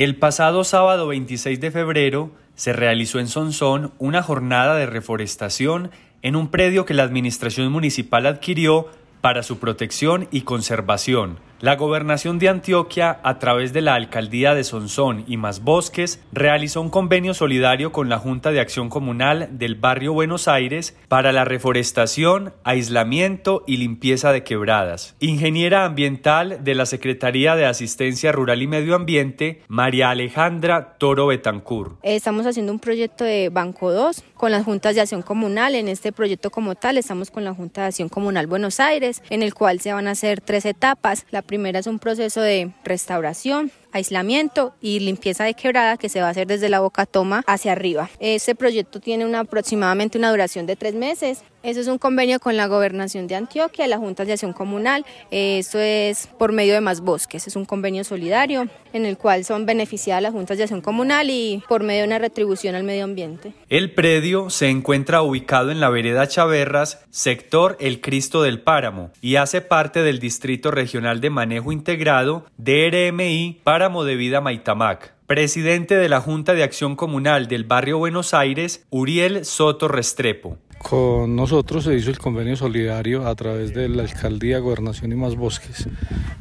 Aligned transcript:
El 0.00 0.16
pasado 0.16 0.64
sábado 0.64 1.08
26 1.08 1.60
de 1.60 1.70
febrero 1.70 2.30
se 2.54 2.72
realizó 2.72 3.18
en 3.18 3.28
Sonsón 3.28 3.92
una 3.98 4.22
jornada 4.22 4.74
de 4.76 4.86
reforestación 4.86 5.90
en 6.22 6.36
un 6.36 6.48
predio 6.48 6.86
que 6.86 6.94
la 6.94 7.02
administración 7.02 7.70
municipal 7.70 8.24
adquirió 8.24 8.86
para 9.20 9.42
su 9.42 9.58
protección 9.58 10.26
y 10.30 10.40
conservación. 10.40 11.36
La 11.60 11.76
gobernación 11.76 12.38
de 12.38 12.48
Antioquia, 12.48 13.20
a 13.22 13.38
través 13.38 13.74
de 13.74 13.82
la 13.82 13.94
alcaldía 13.94 14.54
de 14.54 14.64
Sonsón 14.64 15.24
y 15.26 15.36
Más 15.36 15.62
Bosques, 15.62 16.18
realizó 16.32 16.80
un 16.80 16.88
convenio 16.88 17.34
solidario 17.34 17.92
con 17.92 18.08
la 18.08 18.18
Junta 18.18 18.50
de 18.50 18.60
Acción 18.60 18.88
Comunal 18.88 19.58
del 19.58 19.74
barrio 19.74 20.14
Buenos 20.14 20.48
Aires 20.48 20.96
para 21.08 21.32
la 21.32 21.44
reforestación, 21.44 22.54
aislamiento 22.64 23.62
y 23.66 23.76
limpieza 23.76 24.32
de 24.32 24.42
quebradas. 24.42 25.16
Ingeniera 25.20 25.84
ambiental 25.84 26.64
de 26.64 26.74
la 26.74 26.86
Secretaría 26.86 27.54
de 27.56 27.66
Asistencia 27.66 28.32
Rural 28.32 28.62
y 28.62 28.66
Medio 28.66 28.94
Ambiente, 28.94 29.60
María 29.68 30.08
Alejandra 30.08 30.94
Toro 30.96 31.26
Betancur. 31.26 31.98
Estamos 32.02 32.46
haciendo 32.46 32.72
un 32.72 32.78
proyecto 32.78 33.24
de 33.24 33.50
Banco 33.50 33.92
2 33.92 34.24
con 34.32 34.50
las 34.50 34.64
juntas 34.64 34.94
de 34.94 35.02
acción 35.02 35.20
comunal. 35.20 35.74
En 35.74 35.88
este 35.88 36.10
proyecto 36.10 36.48
como 36.48 36.74
tal 36.74 36.96
estamos 36.96 37.30
con 37.30 37.44
la 37.44 37.52
Junta 37.52 37.82
de 37.82 37.88
Acción 37.88 38.08
Comunal 38.08 38.46
Buenos 38.46 38.80
Aires, 38.80 39.22
en 39.28 39.42
el 39.42 39.52
cual 39.52 39.80
se 39.80 39.92
van 39.92 40.08
a 40.08 40.12
hacer 40.12 40.40
tres 40.40 40.64
etapas. 40.64 41.26
Primera 41.50 41.80
es 41.80 41.88
un 41.88 41.98
proceso 41.98 42.40
de 42.40 42.70
restauración, 42.84 43.72
aislamiento 43.92 44.74
y 44.80 45.00
limpieza 45.00 45.44
de 45.44 45.54
quebrada 45.54 45.96
que 45.96 46.08
se 46.08 46.20
va 46.20 46.28
a 46.28 46.30
hacer 46.30 46.46
desde 46.46 46.68
la 46.68 46.80
boca 46.80 47.06
toma 47.06 47.42
hacia 47.46 47.72
arriba. 47.72 48.10
Este 48.20 48.54
proyecto 48.54 49.00
tiene 49.00 49.26
una, 49.26 49.40
aproximadamente 49.40 50.18
una 50.18 50.30
duración 50.30 50.66
de 50.66 50.76
tres 50.76 50.94
meses. 50.94 51.42
Eso 51.62 51.80
es 51.80 51.88
un 51.88 51.98
convenio 51.98 52.40
con 52.40 52.56
la 52.56 52.66
Gobernación 52.68 53.26
de 53.26 53.34
Antioquia, 53.34 53.86
la 53.86 53.98
Junta 53.98 54.24
de 54.24 54.32
Acción 54.32 54.54
Comunal. 54.54 55.04
Eso 55.30 55.78
es 55.78 56.26
por 56.38 56.52
medio 56.52 56.72
de 56.72 56.80
Más 56.80 57.02
Bosques. 57.02 57.46
Es 57.46 57.54
un 57.54 57.66
convenio 57.66 58.02
solidario 58.02 58.66
en 58.94 59.04
el 59.04 59.18
cual 59.18 59.44
son 59.44 59.66
beneficiadas 59.66 60.22
las 60.22 60.32
Juntas 60.32 60.56
de 60.56 60.64
Acción 60.64 60.80
Comunal 60.80 61.28
y 61.28 61.62
por 61.68 61.82
medio 61.82 62.00
de 62.00 62.06
una 62.06 62.18
retribución 62.18 62.74
al 62.74 62.84
medio 62.84 63.04
ambiente. 63.04 63.52
El 63.68 63.92
predio 63.92 64.48
se 64.48 64.68
encuentra 64.68 65.22
ubicado 65.22 65.70
en 65.70 65.80
la 65.80 65.90
vereda 65.90 66.26
Chaverras, 66.26 67.04
sector 67.10 67.76
El 67.78 68.00
Cristo 68.00 68.42
del 68.42 68.60
Páramo, 68.60 69.10
y 69.20 69.36
hace 69.36 69.60
parte 69.60 70.02
del 70.02 70.18
Distrito 70.18 70.70
Regional 70.70 71.20
de 71.20 71.30
Manejo 71.30 71.72
Integrado, 71.72 72.46
DRMI, 72.56 73.60
para 73.64 73.79
Páramo 73.80 74.04
de 74.04 74.14
Vida 74.14 74.42
Maitamac. 74.42 75.14
Presidente 75.26 75.94
de 75.96 76.10
la 76.10 76.20
Junta 76.20 76.52
de 76.52 76.62
Acción 76.62 76.96
Comunal 76.96 77.48
del 77.48 77.64
Barrio 77.64 77.96
Buenos 77.96 78.34
Aires, 78.34 78.84
Uriel 78.90 79.46
Soto 79.46 79.88
Restrepo. 79.88 80.58
Con 80.78 81.34
nosotros 81.34 81.84
se 81.84 81.94
hizo 81.94 82.10
el 82.10 82.18
convenio 82.18 82.56
solidario 82.56 83.26
a 83.26 83.34
través 83.34 83.72
de 83.72 83.88
la 83.88 84.02
Alcaldía, 84.02 84.58
Gobernación 84.58 85.12
y 85.12 85.14
Más 85.14 85.34
Bosques 85.34 85.88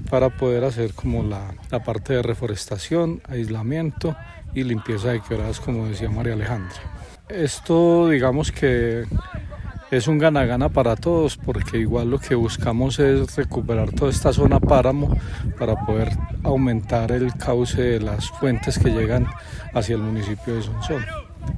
para 0.10 0.30
poder 0.36 0.66
hacer 0.66 0.94
como 0.94 1.24
la, 1.24 1.56
la 1.72 1.82
parte 1.82 2.12
de 2.12 2.24
reforestación, 2.24 3.22
aislamiento 3.30 4.18
y 4.54 4.66
limpieza 4.66 5.14
de 5.14 5.22
quebradas, 5.22 5.62
como 5.62 5.88
decía 5.88 6.10
María 6.10 6.34
Alejandra. 6.34 6.76
Esto 7.30 8.10
digamos 8.10 8.52
que 8.52 9.06
es 9.92 10.08
un 10.08 10.20
gana-gana 10.20 10.70
para 10.70 10.96
todos 10.96 11.38
porque 11.38 11.80
igual 11.80 12.12
lo 12.12 12.20
que 12.20 12.36
buscamos 12.36 13.00
es 13.00 13.36
recuperar 13.36 13.92
toda 13.92 14.12
esta 14.12 14.32
zona 14.32 14.60
páramo 14.60 15.18
para 15.58 15.76
poder 15.86 16.10
aumentar 16.44 17.12
el 17.12 17.34
cauce 17.34 17.82
de 17.82 18.00
las 18.00 18.30
fuentes 18.30 18.78
que 18.78 18.90
llegan 18.90 19.28
hacia 19.74 19.96
el 19.96 20.02
municipio 20.02 20.56
de 20.56 20.64
Sonsón. 20.64 21.06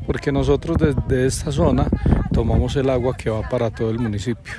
Porque 0.05 0.31
nosotros 0.31 0.77
desde 0.77 1.25
esta 1.25 1.52
zona 1.52 1.87
tomamos 2.31 2.75
el 2.77 2.89
agua 2.89 3.17
que 3.17 3.29
va 3.29 3.47
para 3.49 3.69
todo 3.69 3.89
el 3.91 3.99
municipio. 3.99 4.53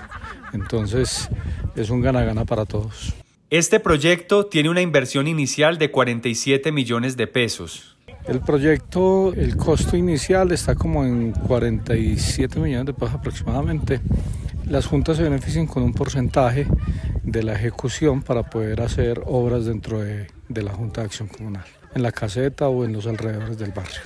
Entonces 0.52 1.30
es 1.74 1.88
un 1.88 2.02
gana-gana 2.02 2.44
para 2.44 2.66
todos. 2.66 3.14
Este 3.48 3.80
proyecto 3.80 4.46
tiene 4.46 4.68
una 4.70 4.80
inversión 4.80 5.26
inicial 5.26 5.78
de 5.78 5.90
47 5.90 6.72
millones 6.72 7.16
de 7.16 7.26
pesos. 7.26 7.91
El 8.26 8.40
proyecto, 8.40 9.32
el 9.34 9.56
costo 9.56 9.96
inicial 9.96 10.52
está 10.52 10.74
como 10.74 11.04
en 11.04 11.32
47 11.32 12.60
millones 12.60 12.86
de 12.86 12.94
pesos 12.94 13.14
aproximadamente. 13.14 14.00
Las 14.66 14.86
juntas 14.86 15.16
se 15.16 15.24
benefician 15.24 15.66
con 15.66 15.82
un 15.82 15.92
porcentaje 15.92 16.66
de 17.24 17.42
la 17.42 17.54
ejecución 17.54 18.22
para 18.22 18.44
poder 18.44 18.80
hacer 18.80 19.22
obras 19.26 19.66
dentro 19.66 20.00
de, 20.00 20.28
de 20.48 20.62
la 20.62 20.72
Junta 20.72 21.00
de 21.00 21.06
Acción 21.06 21.28
Comunal, 21.28 21.64
en 21.94 22.02
la 22.02 22.12
caseta 22.12 22.68
o 22.68 22.84
en 22.84 22.92
los 22.92 23.06
alrededores 23.06 23.58
del 23.58 23.72
barrio. 23.72 24.00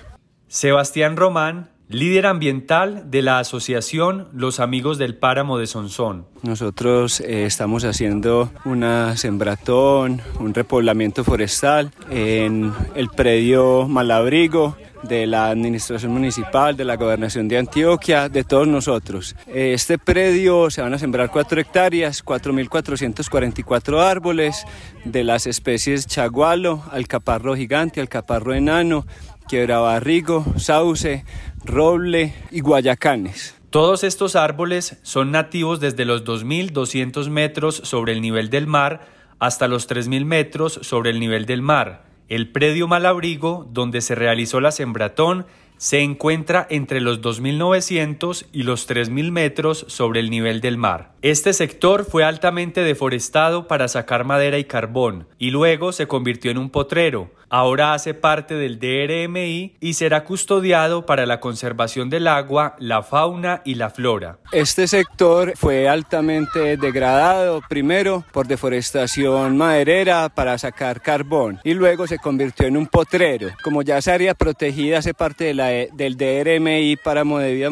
Sebastián 0.49 1.17
Román 1.17 1.76
líder 1.89 2.27
ambiental 2.27 3.11
de 3.11 3.23
la 3.23 3.39
asociación 3.39 4.29
Los 4.33 4.61
Amigos 4.61 4.99
del 4.99 5.15
Páramo 5.15 5.59
de 5.59 5.67
Sonsón. 5.67 6.27
Nosotros 6.43 7.21
eh, 7.21 7.47
estamos 7.47 7.85
haciendo 7.85 8.51
una 8.65 9.17
sembratón, 9.17 10.21
un 10.41 10.53
repoblamiento 10.53 11.23
forestal 11.23 11.93
en 12.11 12.73
el 12.95 13.09
predio 13.09 13.87
Malabrigo 13.89 14.77
de 15.03 15.27
la 15.27 15.51
Administración 15.51 16.13
Municipal, 16.13 16.77
de 16.77 16.85
la 16.85 16.97
Gobernación 16.97 17.47
de 17.47 17.59
Antioquia, 17.59 18.29
de 18.29 18.43
todos 18.43 18.67
nosotros. 18.67 19.37
Este 19.47 19.99
predio 19.99 20.71
se 20.71 20.83
van 20.83 20.95
a 20.95 20.99
sembrar 20.99 21.31
4 21.31 21.61
hectáreas, 21.61 22.25
4.444 22.25 24.01
árboles 24.01 24.65
de 25.05 25.23
las 25.23 25.47
especies 25.47 26.07
chagualo, 26.07 26.83
alcaparro 26.91 27.55
gigante, 27.55 28.01
alcaparro 28.01 28.55
enano, 28.55 29.07
quiebrabarrigo, 29.47 30.45
sauce, 30.57 31.25
roble 31.67 32.35
y 32.51 32.61
guayacanes. 32.61 33.55
Todos 33.71 34.05
estos 34.05 34.37
árboles 34.37 34.99
son 35.03 35.33
nativos 35.33 35.81
desde 35.81 36.05
los 36.05 36.25
2.200 36.25 37.29
metros 37.29 37.77
sobre 37.85 38.13
el 38.13 38.23
nivel 38.23 38.49
del 38.49 38.67
mar 38.67 39.07
hasta 39.39 39.69
los 39.69 39.89
3.000 39.89 40.25
metros 40.25 40.79
sobre 40.83 41.11
el 41.11 41.21
nivel 41.21 41.45
del 41.45 41.61
mar. 41.61 42.07
El 42.29 42.51
predio 42.51 42.89
Malabrigo, 42.89 43.69
donde 43.71 44.01
se 44.01 44.15
realizó 44.15 44.61
la 44.61 44.73
sembratón, 44.73 45.47
se 45.79 46.01
encuentra 46.01 46.67
entre 46.71 47.01
los 47.01 47.21
2.900 47.21 48.47
y 48.53 48.63
los 48.63 48.89
3.000 48.89 49.31
metros 49.31 49.85
sobre 49.89 50.21
el 50.21 50.31
nivel 50.31 50.61
del 50.61 50.77
mar. 50.77 51.13
Este 51.23 51.53
sector 51.53 52.05
fue 52.05 52.25
altamente 52.25 52.83
deforestado 52.83 53.67
para 53.67 53.89
sacar 53.89 54.25
madera 54.25 54.59
y 54.59 54.65
carbón 54.65 55.27
y 55.39 55.51
luego 55.51 55.93
se 55.93 56.07
convirtió 56.07 56.51
en 56.51 56.59
un 56.59 56.71
potrero. 56.71 57.31
Ahora 57.49 57.95
hace 57.95 58.13
parte 58.13 58.55
del 58.55 58.81
DRMI 58.81 59.77
y 59.81 59.95
será 59.95 60.25
custodiado 60.25 61.07
para 61.07 61.27
la 61.27 61.39
conservación 61.39 62.11
del 62.11 62.27
agua, 62.27 62.75
la 62.81 63.05
fauna 63.05 63.63
y 63.65 63.77
la 63.77 63.91
flora. 63.91 64.39
Este 64.51 64.89
sector 64.89 65.53
fue 65.57 65.89
altamente 65.89 66.77
degradado 66.77 67.63
primero 67.69 68.25
por 68.33 68.49
deforestación 68.49 69.57
maderera 69.57 70.29
para 70.29 70.59
sacar 70.59 71.01
carbón 71.01 71.61
y 71.63 71.75
luego 71.75 72.09
se 72.09 72.19
convirtió 72.19 72.67
en 72.67 72.77
un 72.77 72.89
potrero. 72.89 73.49
Como 73.63 73.83
ya 73.83 73.99
esa 73.99 74.15
área 74.15 74.35
protegida 74.35 74.99
hace 74.99 75.15
parte 75.15 75.45
de 75.45 75.55
la, 75.55 75.66
del 75.67 76.17
DRMI 76.17 76.97
para 76.97 77.25
de 77.25 77.55
Vida 77.55 77.71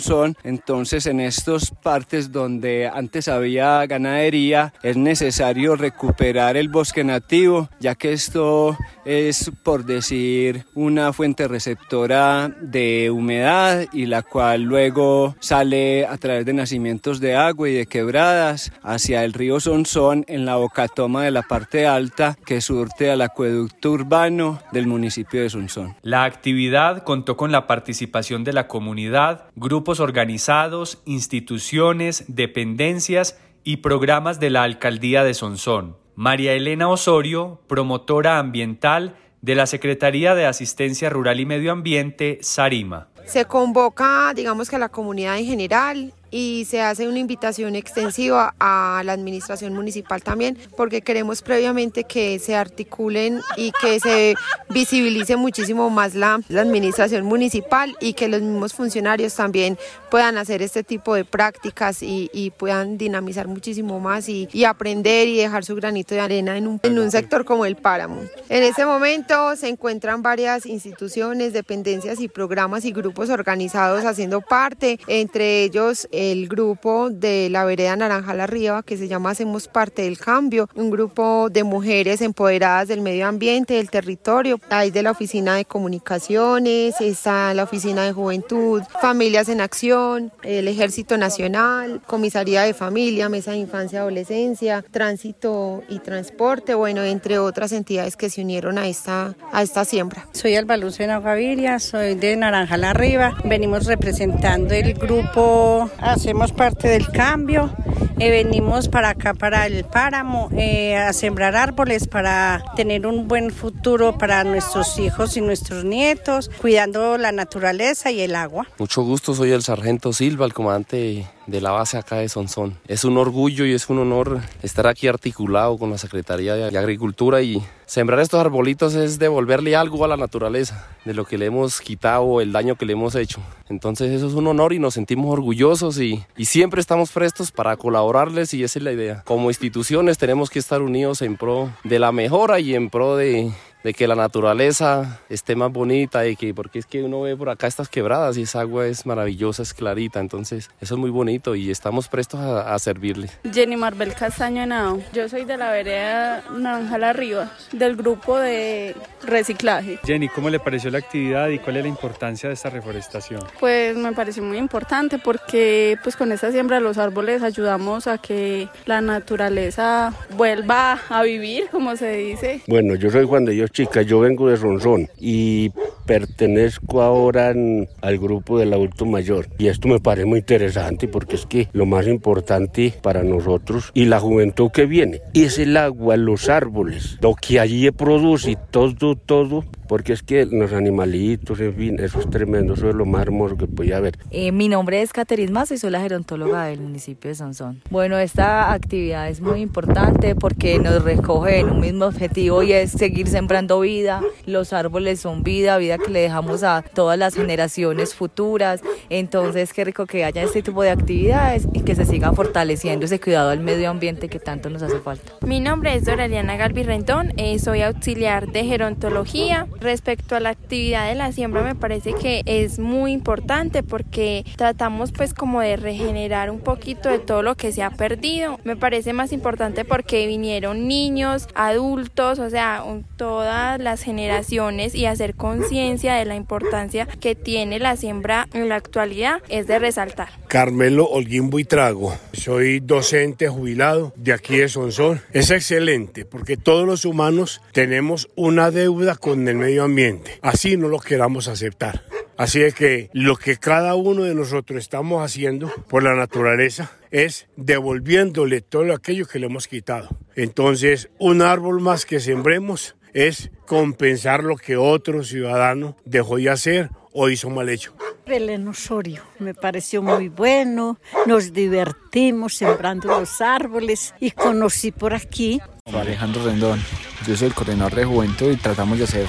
son 0.00 0.36
entonces 0.44 1.06
en 1.06 1.20
estas 1.20 1.70
partes 1.70 2.32
donde 2.32 2.88
antes 2.92 3.28
había 3.28 3.84
ganadería 3.86 4.72
es 4.82 4.96
necesario 4.96 5.76
recuperar 5.76 6.56
el 6.56 6.68
bosque 6.68 7.04
nativo 7.04 7.68
ya 7.80 7.94
que 7.94 8.12
esto 8.12 8.76
es, 9.04 9.52
por 9.62 9.84
decir, 9.84 10.64
una 10.74 11.12
fuente 11.12 11.46
receptora 11.46 12.48
de 12.60 13.10
humedad 13.10 13.86
y 13.92 14.06
la 14.06 14.22
cual 14.22 14.62
luego 14.62 15.36
sale 15.38 16.06
a 16.06 16.16
través 16.16 16.44
de 16.44 16.52
nacimientos 16.52 17.20
de 17.20 17.36
agua 17.36 17.68
y 17.68 17.74
de 17.74 17.86
quebradas 17.86 18.72
hacia 18.82 19.24
el 19.24 19.32
río 19.32 19.60
Sonsón 19.60 20.24
en 20.28 20.44
la 20.44 20.56
bocatoma 20.56 21.22
de 21.22 21.30
la 21.30 21.42
parte 21.42 21.86
alta 21.86 22.36
que 22.44 22.60
surte 22.60 23.10
al 23.10 23.22
acueducto 23.22 23.92
urbano 23.92 24.60
del 24.72 24.86
municipio 24.86 25.42
de 25.42 25.50
Sonsón. 25.50 25.94
La 26.02 26.24
actividad 26.24 27.04
contó 27.16 27.38
con 27.38 27.50
la 27.50 27.66
participación 27.66 28.44
de 28.44 28.52
la 28.52 28.68
comunidad, 28.68 29.46
grupos 29.56 30.00
organizados, 30.00 31.00
instituciones, 31.06 32.26
dependencias 32.28 33.38
y 33.64 33.78
programas 33.78 34.38
de 34.38 34.50
la 34.50 34.64
alcaldía 34.64 35.24
de 35.24 35.32
Sonsón. 35.32 35.96
María 36.14 36.52
Elena 36.52 36.90
Osorio, 36.90 37.62
promotora 37.68 38.38
ambiental 38.38 39.16
de 39.40 39.54
la 39.54 39.64
Secretaría 39.64 40.34
de 40.34 40.44
Asistencia 40.44 41.08
Rural 41.08 41.40
y 41.40 41.46
Medio 41.46 41.72
Ambiente, 41.72 42.36
Sarima. 42.42 43.08
Se 43.24 43.46
convoca, 43.46 44.34
digamos 44.34 44.68
que 44.68 44.76
a 44.76 44.78
la 44.78 44.90
comunidad 44.90 45.38
en 45.38 45.46
general, 45.46 46.12
y 46.30 46.66
se 46.68 46.80
hace 46.80 47.08
una 47.08 47.18
invitación 47.18 47.76
extensiva 47.76 48.54
a 48.58 49.02
la 49.04 49.12
administración 49.12 49.74
municipal 49.74 50.22
también, 50.22 50.58
porque 50.76 51.02
queremos 51.02 51.42
previamente 51.42 52.04
que 52.04 52.38
se 52.38 52.56
articulen 52.56 53.40
y 53.56 53.72
que 53.80 54.00
se 54.00 54.34
visibilice 54.70 55.36
muchísimo 55.36 55.90
más 55.90 56.14
la, 56.14 56.40
administración 56.50 57.24
municipal 57.24 57.96
y 58.00 58.14
que 58.14 58.28
los 58.28 58.42
mismos 58.42 58.72
funcionarios 58.72 59.34
también 59.34 59.78
puedan 60.10 60.38
hacer 60.38 60.62
este 60.62 60.82
tipo 60.82 61.14
de 61.14 61.24
prácticas 61.24 62.02
y, 62.02 62.30
y 62.32 62.50
puedan 62.50 62.98
dinamizar 62.98 63.46
muchísimo 63.46 64.00
más 64.00 64.28
y, 64.28 64.48
y, 64.52 64.64
aprender 64.64 65.28
y 65.28 65.36
dejar 65.36 65.64
su 65.64 65.74
granito 65.74 66.14
de 66.14 66.20
arena 66.20 66.56
en 66.56 66.66
un, 66.66 66.80
en 66.82 66.98
un 66.98 67.10
sector 67.10 67.44
como 67.44 67.66
el 67.66 67.76
páramo. 67.76 68.20
En 68.48 68.62
este 68.62 68.84
momento 68.84 69.54
se 69.56 69.68
encuentran 69.68 70.22
varias 70.22 70.66
instituciones, 70.66 71.52
dependencias 71.52 72.20
y 72.20 72.28
programas 72.28 72.84
y 72.84 72.92
grupos 72.92 73.30
organizados 73.30 74.04
haciendo 74.04 74.40
parte, 74.40 74.98
entre 75.06 75.62
ellos 75.62 76.08
el 76.16 76.48
grupo 76.48 77.10
de 77.10 77.48
la 77.50 77.64
vereda 77.64 77.96
Naranjal 77.96 78.40
Arriba 78.40 78.82
que 78.82 78.96
se 78.96 79.08
llama 79.08 79.30
Hacemos 79.30 79.68
Parte 79.68 80.02
del 80.02 80.18
Cambio, 80.18 80.68
un 80.74 80.90
grupo 80.90 81.48
de 81.50 81.64
mujeres 81.64 82.20
empoderadas 82.20 82.88
del 82.88 83.00
medio 83.00 83.26
ambiente, 83.26 83.74
del 83.74 83.90
territorio. 83.90 84.60
Hay 84.70 84.90
de 84.90 85.02
la 85.02 85.10
Oficina 85.10 85.56
de 85.56 85.64
Comunicaciones, 85.64 87.00
está 87.00 87.52
la 87.54 87.64
Oficina 87.64 88.04
de 88.04 88.12
Juventud, 88.12 88.82
Familias 89.00 89.48
en 89.48 89.60
Acción, 89.60 90.32
el 90.42 90.68
Ejército 90.68 91.18
Nacional, 91.18 92.00
Comisaría 92.06 92.62
de 92.62 92.74
Familia, 92.74 93.28
Mesa 93.28 93.52
de 93.52 93.58
Infancia 93.58 93.96
y 93.96 94.00
Adolescencia, 94.00 94.84
Tránsito 94.90 95.82
y 95.88 95.98
Transporte, 95.98 96.74
bueno, 96.74 97.02
entre 97.02 97.38
otras 97.38 97.72
entidades 97.72 98.16
que 98.16 98.30
se 98.30 98.42
unieron 98.42 98.78
a 98.78 98.88
esta, 98.88 99.34
a 99.52 99.62
esta 99.62 99.84
siembra. 99.84 100.26
Soy 100.32 100.56
Alba 100.56 100.76
Lucena 100.76 101.20
Gaviria, 101.20 101.78
soy 101.78 102.14
de 102.14 102.36
Naranjal 102.36 102.84
Arriba. 102.84 103.36
Venimos 103.44 103.86
representando 103.86 104.74
el 104.74 104.94
grupo, 104.94 105.90
hacemos 106.12 106.52
parte 106.52 106.88
del 106.88 107.08
cambio. 107.08 107.70
Eh, 108.18 108.30
venimos 108.30 108.88
para 108.88 109.10
acá, 109.10 109.34
para 109.34 109.66
el 109.66 109.84
páramo, 109.84 110.48
eh, 110.56 110.96
a 110.96 111.12
sembrar 111.12 111.54
árboles 111.54 112.08
para 112.08 112.64
tener 112.74 113.06
un 113.06 113.28
buen 113.28 113.50
futuro 113.50 114.16
para 114.16 114.42
nuestros 114.44 114.98
hijos 114.98 115.36
y 115.36 115.42
nuestros 115.42 115.84
nietos, 115.84 116.50
cuidando 116.60 117.18
la 117.18 117.32
naturaleza 117.32 118.10
y 118.10 118.22
el 118.22 118.34
agua. 118.34 118.66
Mucho 118.78 119.02
gusto, 119.02 119.34
soy 119.34 119.52
el 119.52 119.62
sargento 119.62 120.12
Silva, 120.12 120.46
el 120.46 120.54
comandante 120.54 121.26
de 121.46 121.60
la 121.60 121.70
base 121.70 121.96
acá 121.96 122.16
de 122.16 122.28
Sonsón. 122.28 122.78
Es 122.88 123.04
un 123.04 123.18
orgullo 123.18 123.64
y 123.66 123.72
es 123.72 123.88
un 123.88 123.98
honor 123.98 124.40
estar 124.62 124.86
aquí 124.86 125.08
articulado 125.08 125.78
con 125.78 125.90
la 125.90 125.98
Secretaría 125.98 126.54
de 126.54 126.78
Agricultura 126.78 127.42
y 127.42 127.62
sembrar 127.86 128.20
estos 128.20 128.40
arbolitos 128.40 128.94
es 128.94 129.18
devolverle 129.18 129.76
algo 129.76 130.04
a 130.04 130.08
la 130.08 130.16
naturaleza 130.16 130.88
de 131.04 131.14
lo 131.14 131.24
que 131.24 131.38
le 131.38 131.46
hemos 131.46 131.80
quitado, 131.80 132.40
el 132.40 132.52
daño 132.52 132.76
que 132.76 132.86
le 132.86 132.94
hemos 132.94 133.14
hecho. 133.14 133.40
Entonces 133.68 134.10
eso 134.12 134.26
es 134.26 134.34
un 134.34 134.46
honor 134.46 134.72
y 134.72 134.78
nos 134.78 134.94
sentimos 134.94 135.32
orgullosos 135.32 135.98
y, 136.00 136.24
y 136.36 136.46
siempre 136.46 136.80
estamos 136.80 137.12
prestos 137.12 137.52
para 137.52 137.76
colaborarles 137.76 138.52
y 138.54 138.64
esa 138.64 138.78
es 138.78 138.84
la 138.84 138.92
idea. 138.92 139.22
Como 139.24 139.50
instituciones 139.50 140.18
tenemos 140.18 140.50
que 140.50 140.58
estar 140.58 140.82
unidos 140.82 141.22
en 141.22 141.36
pro 141.36 141.70
de 141.84 141.98
la 141.98 142.12
mejora 142.12 142.58
y 142.60 142.74
en 142.74 142.90
pro 142.90 143.16
de, 143.16 143.52
de 143.86 143.94
que 143.94 144.08
la 144.08 144.16
naturaleza 144.16 145.20
esté 145.28 145.54
más 145.54 145.70
bonita 145.70 146.26
y 146.26 146.34
que 146.34 146.52
porque 146.52 146.80
es 146.80 146.86
que 146.86 147.04
uno 147.04 147.20
ve 147.20 147.36
por 147.36 147.50
acá 147.50 147.68
estas 147.68 147.88
quebradas 147.88 148.36
y 148.36 148.42
esa 148.42 148.58
agua 148.58 148.88
es 148.88 149.06
maravillosa, 149.06 149.62
es 149.62 149.74
clarita, 149.74 150.18
entonces 150.18 150.70
eso 150.80 150.94
es 150.96 151.00
muy 151.00 151.10
bonito 151.10 151.54
y 151.54 151.70
estamos 151.70 152.08
prestos 152.08 152.40
a, 152.40 152.74
a 152.74 152.78
servirle. 152.80 153.30
Jenny 153.52 153.76
Marbel 153.76 154.12
Castaño 154.12 154.64
Henao, 154.64 155.00
yo 155.12 155.28
soy 155.28 155.44
de 155.44 155.56
la 155.56 155.70
vereda 155.70 156.42
Naranjal 156.50 157.04
Arriba, 157.04 157.52
del 157.70 157.94
grupo 157.94 158.36
de 158.40 158.96
reciclaje. 159.24 160.00
Jenny, 160.04 160.30
¿cómo 160.30 160.50
le 160.50 160.58
pareció 160.58 160.90
la 160.90 160.98
actividad 160.98 161.48
y 161.50 161.60
cuál 161.60 161.76
es 161.76 161.84
la 161.84 161.88
importancia 161.88 162.48
de 162.48 162.56
esta 162.56 162.70
reforestación? 162.70 163.44
Pues 163.60 163.96
me 163.96 164.10
pareció 164.14 164.42
muy 164.42 164.58
importante 164.58 165.20
porque 165.20 165.96
pues 166.02 166.16
con 166.16 166.32
esta 166.32 166.50
siembra 166.50 166.78
de 166.78 166.82
los 166.82 166.98
árboles 166.98 167.44
ayudamos 167.44 168.08
a 168.08 168.18
que 168.18 168.68
la 168.84 169.00
naturaleza 169.00 170.12
vuelva 170.36 170.98
a 171.08 171.22
vivir, 171.22 171.68
como 171.70 171.94
se 171.94 172.16
dice. 172.16 172.62
Bueno, 172.66 172.96
yo 172.96 173.10
soy 173.10 173.24
Juan 173.24 173.44
de 173.44 173.52
Dios 173.52 173.70
Chica, 173.76 174.00
yo 174.00 174.20
vengo 174.20 174.48
de 174.48 174.56
Ronsón 174.56 175.06
y 175.20 175.70
pertenezco 176.06 177.02
ahora 177.02 177.50
en- 177.50 177.88
al 178.00 178.18
grupo 178.18 178.58
del 178.58 178.72
adulto 178.72 179.04
mayor. 179.06 179.48
Y 179.58 179.66
esto 179.68 179.88
me 179.88 180.00
parece 180.00 180.26
muy 180.26 180.38
interesante 180.40 181.08
porque 181.08 181.36
es 181.36 181.46
que 181.46 181.68
lo 181.72 181.86
más 181.86 182.06
importante 182.06 182.94
para 183.02 183.22
nosotros 183.22 183.90
y 183.94 184.06
la 184.06 184.20
juventud 184.20 184.70
que 184.70 184.86
viene 184.86 185.20
es 185.34 185.58
el 185.58 185.76
agua, 185.76 186.16
los 186.16 186.48
árboles, 186.48 187.18
lo 187.20 187.34
que 187.34 187.60
allí 187.60 187.90
produce 187.90 188.56
todo, 188.70 189.16
todo. 189.16 189.64
Porque 189.88 190.12
es 190.14 190.24
que 190.24 190.46
los 190.46 190.72
animalitos, 190.72 191.60
en 191.60 191.72
fin, 191.72 191.96
eso 192.00 192.18
es 192.18 192.28
tremendo, 192.28 192.74
eso 192.74 192.88
es 192.88 192.94
lo 192.96 193.06
más 193.06 193.22
hermoso 193.22 193.56
que 193.56 193.68
podía 193.68 193.98
haber. 193.98 194.18
Eh, 194.32 194.50
mi 194.50 194.68
nombre 194.68 195.00
es 195.00 195.12
Caterin 195.12 195.52
Mazo 195.52 195.74
y 195.74 195.78
soy 195.78 195.90
la 195.90 196.00
gerontóloga 196.00 196.64
del 196.64 196.80
municipio 196.80 197.28
de 197.28 197.36
Sonsón. 197.36 197.82
Bueno, 197.88 198.18
esta 198.18 198.72
actividad 198.72 199.28
es 199.28 199.40
muy 199.40 199.60
importante 199.60 200.34
porque 200.34 200.80
nos 200.80 201.04
recoge 201.04 201.60
en 201.60 201.70
un 201.70 201.78
mismo 201.78 202.06
objetivo 202.06 202.64
y 202.64 202.72
es 202.72 202.90
seguir 202.90 203.28
sembrando 203.28 203.78
vida. 203.78 204.22
Los 204.44 204.72
árboles 204.72 205.20
son 205.20 205.44
vida, 205.44 205.78
vida 205.78 205.95
que 205.98 206.10
le 206.10 206.20
dejamos 206.20 206.62
a 206.62 206.82
todas 206.82 207.18
las 207.18 207.34
generaciones 207.34 208.14
futuras. 208.14 208.80
Entonces, 209.10 209.72
qué 209.72 209.84
rico 209.84 210.06
que 210.06 210.24
haya 210.24 210.42
este 210.42 210.62
tipo 210.62 210.82
de 210.82 210.90
actividades 210.90 211.68
y 211.72 211.80
que 211.80 211.94
se 211.94 212.04
siga 212.04 212.32
fortaleciendo 212.32 213.06
ese 213.06 213.20
cuidado 213.20 213.50
al 213.50 213.60
medio 213.60 213.90
ambiente 213.90 214.28
que 214.28 214.38
tanto 214.38 214.70
nos 214.70 214.82
hace 214.82 214.98
falta. 215.00 215.32
Mi 215.42 215.60
nombre 215.60 215.94
es 215.94 216.04
Doraliana 216.04 216.56
Galvi 216.56 216.82
Rendón, 216.82 217.32
eh, 217.36 217.58
soy 217.58 217.82
auxiliar 217.82 218.48
de 218.48 218.64
gerontología. 218.64 219.66
Respecto 219.80 220.36
a 220.36 220.40
la 220.40 220.50
actividad 220.50 221.08
de 221.08 221.14
la 221.14 221.32
siembra 221.32 221.62
me 221.62 221.74
parece 221.74 222.12
que 222.14 222.42
es 222.46 222.78
muy 222.78 223.12
importante 223.12 223.82
porque 223.82 224.44
tratamos 224.56 225.12
pues 225.12 225.34
como 225.34 225.60
de 225.60 225.76
regenerar 225.76 226.50
un 226.50 226.60
poquito 226.60 227.08
de 227.08 227.18
todo 227.18 227.42
lo 227.42 227.54
que 227.56 227.72
se 227.72 227.82
ha 227.82 227.90
perdido. 227.90 228.58
Me 228.64 228.76
parece 228.76 229.12
más 229.12 229.32
importante 229.32 229.84
porque 229.84 230.26
vinieron 230.26 230.88
niños, 230.88 231.48
adultos, 231.54 232.38
o 232.38 232.50
sea, 232.50 232.84
todas 233.16 233.80
las 233.80 234.02
generaciones 234.02 234.94
y 234.94 235.06
hacer 235.06 235.34
conciencia 235.34 235.85
de 235.86 236.24
la 236.24 236.34
importancia 236.34 237.06
que 237.06 237.36
tiene 237.36 237.78
la 237.78 237.96
siembra 237.96 238.48
en 238.52 238.68
la 238.68 238.74
actualidad 238.74 239.40
es 239.48 239.68
de 239.68 239.78
resaltar. 239.78 240.28
Carmelo 240.48 241.04
Holguín 241.04 241.48
Buitrago. 241.48 242.18
Soy 242.32 242.80
docente 242.80 243.46
jubilado 243.46 244.12
de 244.16 244.32
aquí 244.32 244.56
de 244.56 244.68
Sonsón. 244.68 245.20
Es 245.32 245.52
excelente 245.52 246.24
porque 246.24 246.56
todos 246.56 246.88
los 246.88 247.04
humanos 247.04 247.62
tenemos 247.70 248.28
una 248.34 248.72
deuda 248.72 249.14
con 249.14 249.46
el 249.46 249.54
medio 249.58 249.84
ambiente. 249.84 250.40
Así 250.42 250.76
no 250.76 250.88
lo 250.88 250.98
queramos 250.98 251.46
aceptar. 251.46 252.02
Así 252.36 252.62
es 252.62 252.74
que 252.74 253.08
lo 253.12 253.36
que 253.36 253.56
cada 253.56 253.94
uno 253.94 254.24
de 254.24 254.34
nosotros 254.34 254.80
estamos 254.80 255.24
haciendo 255.24 255.72
por 255.88 256.02
la 256.02 256.16
naturaleza 256.16 256.90
es 257.12 257.46
devolviéndole 257.56 258.60
todo 258.60 258.92
aquello 258.92 259.26
que 259.26 259.38
le 259.38 259.46
hemos 259.46 259.68
quitado. 259.68 260.08
Entonces, 260.34 261.10
un 261.18 261.42
árbol 261.42 261.80
más 261.80 262.04
que 262.04 262.18
sembremos 262.18 262.96
es 263.16 263.50
compensar 263.64 264.44
lo 264.44 264.56
que 264.56 264.76
otro 264.76 265.24
ciudadano 265.24 265.96
dejó 266.04 266.36
de 266.36 266.50
hacer 266.50 266.90
o 267.14 267.30
hizo 267.30 267.48
mal 267.48 267.70
hecho. 267.70 267.94
Belén 268.26 268.68
Osorio, 268.68 269.22
me 269.38 269.54
pareció 269.54 270.02
muy 270.02 270.28
bueno, 270.28 270.98
nos 271.24 271.54
divertimos 271.54 272.56
sembrando 272.56 273.08
los 273.08 273.40
árboles 273.40 274.14
y 274.20 274.32
conocí 274.32 274.92
por 274.92 275.14
aquí 275.14 275.62
Alejandro 275.94 276.44
Rendón, 276.44 276.82
yo 277.26 277.36
soy 277.36 277.48
el 277.48 277.54
coordinador 277.54 277.94
de 277.94 278.04
juventud 278.04 278.52
y 278.52 278.56
tratamos 278.56 278.98
de 278.98 279.04
hacer 279.04 279.26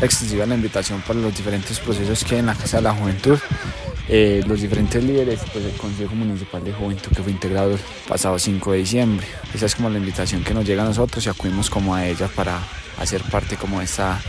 extensiva 0.00 0.46
la 0.46 0.54
invitación 0.54 1.02
para 1.02 1.18
los 1.18 1.36
diferentes 1.36 1.78
procesos 1.80 2.24
que 2.24 2.34
hay 2.34 2.40
en 2.40 2.46
la 2.46 2.54
Casa 2.54 2.78
de 2.78 2.82
la 2.82 2.94
Juventud. 2.94 3.38
Eh, 4.08 4.42
los 4.46 4.60
diferentes 4.60 5.02
líderes, 5.02 5.40
pues 5.52 5.64
el 5.64 5.72
Consejo 5.72 6.14
Municipal 6.14 6.62
de 6.62 6.72
Juventud 6.72 7.10
que 7.10 7.22
fue 7.22 7.32
integrado 7.32 7.72
el 7.72 7.80
pasado 8.08 8.38
5 8.38 8.72
de 8.72 8.78
diciembre. 8.78 9.26
Esa 9.52 9.66
es 9.66 9.74
como 9.74 9.90
la 9.90 9.98
invitación 9.98 10.44
que 10.44 10.54
nos 10.54 10.64
llega 10.64 10.82
a 10.82 10.86
nosotros 10.86 11.26
y 11.26 11.28
acudimos 11.28 11.68
como 11.68 11.94
a 11.94 12.06
ella 12.06 12.28
para 12.28 12.60
hacer 12.98 13.22
parte 13.22 13.56
como 13.56 13.80
de 13.80 13.86
esta 13.86 14.20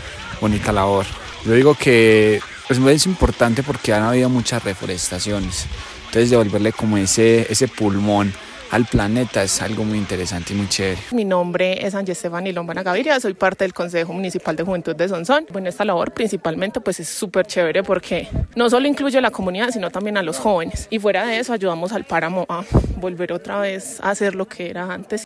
bonita 0.41 0.71
labor. 0.71 1.05
Yo 1.45 1.53
digo 1.53 1.75
que 1.75 2.41
pues, 2.67 2.79
es 2.79 3.05
importante 3.05 3.61
porque 3.61 3.93
han 3.93 4.03
habido 4.03 4.29
muchas 4.29 4.63
reforestaciones. 4.63 5.65
Entonces 6.07 6.29
devolverle 6.31 6.71
como 6.71 6.97
ese, 6.97 7.45
ese 7.51 7.67
pulmón 7.67 8.33
al 8.71 8.85
planeta 8.85 9.43
es 9.43 9.61
algo 9.61 9.83
muy 9.83 9.97
interesante 9.97 10.53
y 10.53 10.57
muy 10.57 10.67
chévere. 10.67 11.01
Mi 11.11 11.25
nombre 11.25 11.85
es 11.85 11.95
Ángel 11.95 12.13
Estefani 12.13 12.51
Lombana 12.51 12.83
Gaviria, 12.83 13.19
soy 13.19 13.33
parte 13.33 13.63
del 13.63 13.73
Consejo 13.73 14.13
Municipal 14.13 14.55
de 14.55 14.63
Juventud 14.63 14.95
de 14.95 15.07
Sonsón. 15.07 15.45
Bueno, 15.51 15.69
esta 15.69 15.85
labor 15.85 16.11
principalmente 16.13 16.81
pues 16.81 16.99
es 16.99 17.09
súper 17.09 17.45
chévere 17.45 17.83
porque 17.83 18.27
no 18.55 18.69
solo 18.69 18.87
incluye 18.87 19.17
a 19.17 19.21
la 19.21 19.31
comunidad, 19.31 19.69
sino 19.71 19.89
también 19.89 20.17
a 20.17 20.23
los 20.23 20.37
jóvenes. 20.37 20.87
Y 20.89 20.99
fuera 20.99 21.25
de 21.25 21.39
eso 21.39 21.53
ayudamos 21.53 21.91
al 21.91 22.05
páramo 22.05 22.45
a 22.49 22.63
volver 22.97 23.33
otra 23.33 23.59
vez 23.59 23.99
a 24.01 24.11
hacer 24.11 24.35
lo 24.35 24.47
que 24.47 24.69
era 24.69 24.93
antes. 24.93 25.25